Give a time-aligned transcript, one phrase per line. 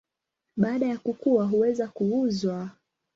[0.57, 2.69] Baada ya kukua huweza kuuzwa.